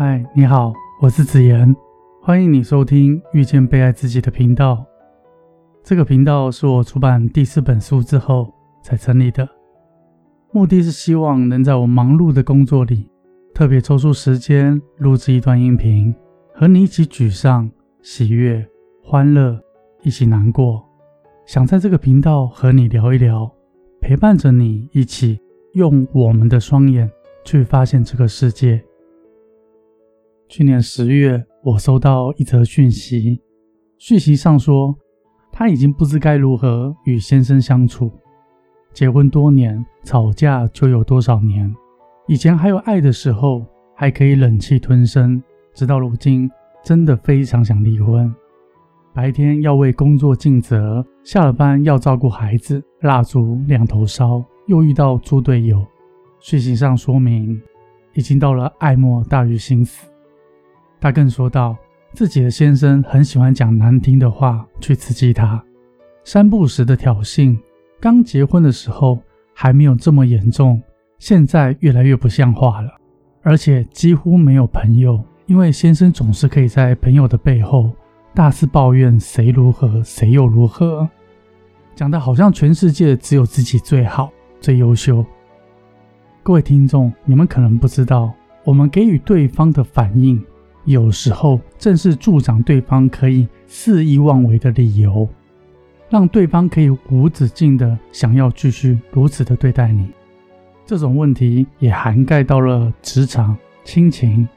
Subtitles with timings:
[0.00, 1.74] 嗨，你好，我是子言，
[2.22, 4.86] 欢迎你收听遇见被爱自己的频道。
[5.82, 9.48] 这个频道是我出版第四本书之后才成立的，
[10.52, 13.10] 目的是希望能在我忙碌的工作里，
[13.52, 16.14] 特别抽出时间录制一段音频，
[16.54, 17.68] 和你一起沮丧、
[18.00, 18.64] 喜悦、
[19.02, 19.60] 欢乐，
[20.04, 20.80] 一起难过。
[21.44, 23.52] 想在这个频道和你聊一聊，
[24.00, 25.40] 陪伴着你一起
[25.72, 27.10] 用我们的双眼
[27.44, 28.80] 去发现这个世界。
[30.48, 33.38] 去年十月，我收到一则讯息，
[33.98, 34.96] 讯息上说，
[35.52, 38.10] 他已经不知该如何与先生相处。
[38.94, 41.70] 结婚多年，吵架就有多少年。
[42.26, 43.62] 以前还有爱的时候，
[43.94, 45.42] 还可以忍气吞声，
[45.74, 46.50] 直到如今，
[46.82, 48.34] 真的非常想离婚。
[49.14, 55.84] 白天要为工作尽责，下了班要照顾孩子，蜡烛两头烧，又遇到猪队友。
[56.40, 57.60] 讯息上说明，
[58.14, 60.07] 已经到了爱莫大于心死。
[61.00, 61.76] 他更说道，
[62.12, 65.62] 自己的先生很喜欢讲难听的话去刺激他，
[66.24, 67.56] 三不时的挑衅。
[68.00, 69.18] 刚结婚的时候
[69.54, 70.82] 还没有这么严重，
[71.18, 72.90] 现在越来越不像话了，
[73.42, 77.92] 而且几乎没有朋友，因为先生总是可以在朋友的背后
[78.34, 81.08] 大肆抱怨谁如何，谁又如何，
[81.94, 85.24] 讲的好像全世界只有自己最好、最优秀。
[86.42, 88.32] 各位听众，你们可能不知道，
[88.64, 90.40] 我们给予对方的反应。
[90.88, 95.28] 有时候正是助长对方可以肆意妄为的理由，
[96.08, 100.08] 让对方可以无止境的想要继续如此的对待你。
[100.86, 103.54] 这种问题也涵盖到了职场、
[103.84, 104.48] 亲情。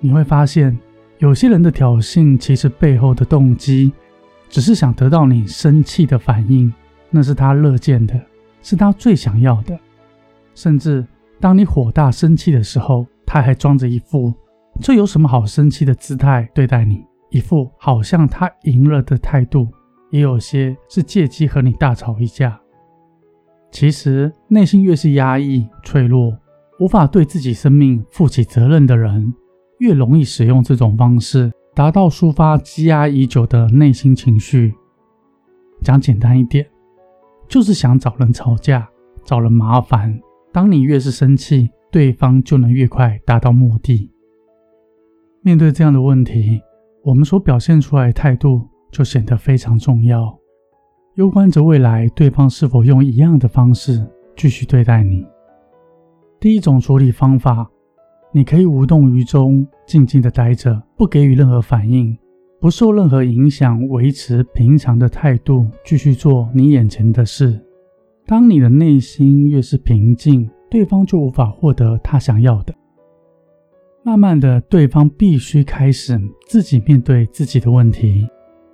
[0.00, 0.74] 你会发现，
[1.18, 3.92] 有些人的挑衅其实背后的动机，
[4.48, 6.72] 只是想得到你生气的反应，
[7.10, 8.18] 那是他乐见的，
[8.62, 9.78] 是他最想要的。
[10.54, 11.06] 甚至
[11.38, 14.32] 当你火大生气的时候，他还装着一副。
[14.80, 17.04] 这有什么好生气的姿态对待你？
[17.30, 19.68] 一副好像他赢了的态度，
[20.10, 22.58] 也有些是借机和你大吵一架。
[23.72, 26.32] 其实内心越是压抑、脆弱，
[26.78, 29.34] 无法对自己生命负起责任的人，
[29.80, 34.72] 越容易使用这种方式，达到抒发积压已久的内心情绪。
[35.82, 36.64] 讲简单一点，
[37.48, 38.88] 就是想找人吵架，
[39.24, 40.18] 找人麻烦。
[40.52, 44.10] 当你越是生气，对方就能越快达到目的。
[45.46, 46.60] 面对这样的问题，
[47.04, 50.36] 我们所表现出来的态度就显得非常重要，
[51.14, 54.04] 攸关着未来对方是否用一样的方式
[54.36, 55.24] 继续对待你。
[56.40, 57.64] 第一种处理方法，
[58.32, 62.18] 你可以无动于衷，静静的待着，不给予任何反应，
[62.60, 67.64] 不受任何影响，维持平常的态度，继续做你眼前的事。
[68.26, 72.74] 当你的内心越是平静，对方就无法获得他想要的。
[74.06, 78.24] 慢慢的，对方必须开始自己面对自己的问题，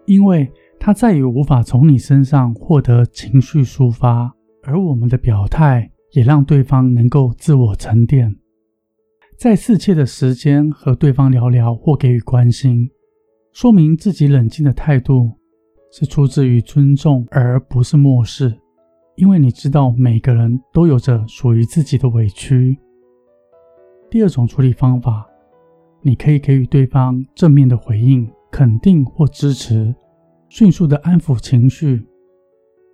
[0.05, 0.47] 因为
[0.79, 4.31] 他再也无法从你身上获得情绪抒发，
[4.63, 8.37] 而我们的表态也让对方能够自我沉淀，
[9.39, 12.91] 在适切的时间和对方聊聊或给予关心，
[13.55, 15.31] 说明自己冷静的态度
[15.91, 18.55] 是出自于尊重，而不是漠视，
[19.17, 22.79] 因为你知道每个人都有着属于自己的委屈。
[24.13, 25.27] 第二种处理方法，
[26.03, 29.95] 你可以给予对方正面的回应、肯定或支持，
[30.51, 32.07] 迅速的安抚情绪。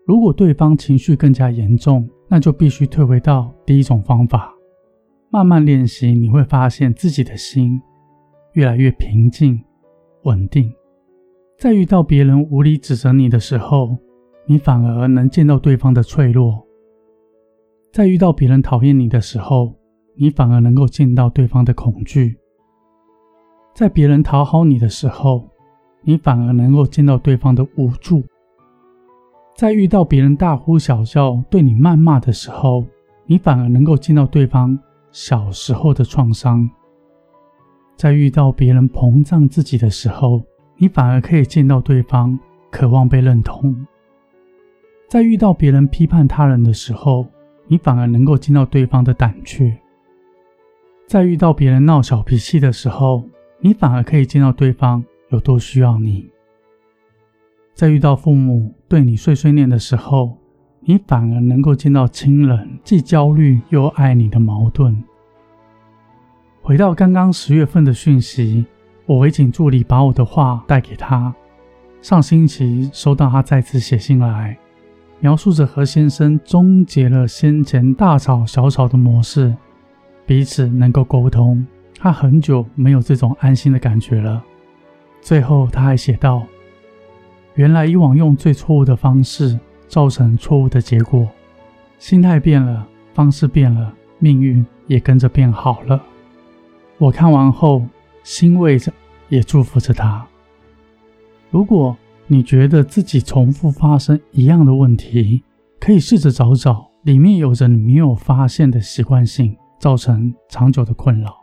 [0.06, 4.54] 如果对方情绪更加严重，那就必须退回到第一种方法。
[5.28, 7.82] 慢慢练习，你会发现自己的心
[8.52, 9.60] 越来越平静、
[10.22, 10.72] 稳定。
[11.58, 13.98] 在遇到别人无理指责你的时候，
[14.46, 16.64] 你反而能见到对方的脆弱；
[17.92, 19.74] 在遇到别人讨厌你的时候，
[20.20, 22.36] 你反而能够见到对方的恐惧，
[23.72, 25.48] 在别人讨好你的时候，
[26.02, 28.20] 你反而能够见到对方的无助；
[29.54, 32.84] 在遇到别人大呼小叫、对你谩骂的时候，
[33.26, 34.76] 你反而能够见到对方
[35.12, 36.68] 小时候的创伤；
[37.96, 40.42] 在遇到别人膨胀自己的时候，
[40.78, 42.36] 你反而可以见到对方
[42.72, 43.72] 渴望被认同；
[45.08, 47.24] 在遇到别人批判他人的时候，
[47.68, 49.72] 你反而能够见到对方的胆怯。
[51.08, 53.24] 在遇到别人闹小脾气的时候，
[53.60, 56.28] 你反而可以见到对方有多需要你；
[57.72, 60.36] 在遇到父母对你碎碎念的时候，
[60.82, 65.02] 你反而能够见到亲人既焦虑又爱你的矛盾。
[66.60, 68.66] 回到刚刚十月份的讯息，
[69.06, 71.34] 我委请助理把我的话带给他。
[72.02, 74.58] 上星期收到他再次写信来，
[75.20, 79.56] 描述着何先生终结了先前大吵小吵的模式。
[80.28, 81.66] 彼此能够沟通，
[81.98, 84.44] 他很久没有这种安心的感觉了。
[85.22, 86.46] 最后，他还写道
[87.56, 89.58] ：“原来以往用最错误的方式
[89.88, 91.26] 造成错误的结果，
[91.98, 96.04] 心态变了，方式变了，命运也跟着变好了。”
[96.98, 97.82] 我看完后
[98.22, 98.92] 欣慰着，
[99.30, 100.26] 也祝福着他。
[101.50, 101.96] 如果
[102.26, 105.42] 你觉得自己重复发生一样的问题，
[105.80, 111.34] 可以试着找找里面有着你没有发现的习惯性，造成长久的困扰。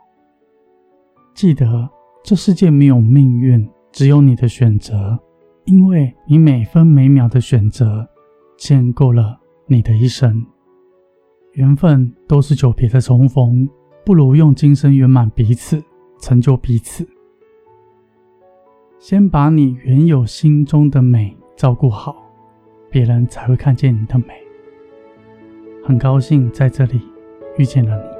[1.34, 1.88] 记得，
[2.24, 5.18] 这世界没有命运，只有你的选择。
[5.64, 8.08] 因为你每分每秒的选择，
[8.56, 9.36] 建构了
[9.66, 10.46] 你的一生。
[11.54, 13.68] 缘分都是久别的重逢，
[14.04, 15.82] 不如用今生圆满彼此，
[16.20, 17.04] 成就彼此。
[19.00, 22.14] 先把你原有心中的美照顾好，
[22.90, 24.26] 别人才会看见你的美。
[25.84, 27.00] 很高兴在这里
[27.58, 28.15] 遇见了你。